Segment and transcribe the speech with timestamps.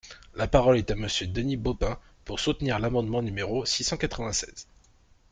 [0.33, 4.65] La parole est à Monsieur Denis Baupin, pour soutenir l’amendement numéro six cent quatre-vingt-seize.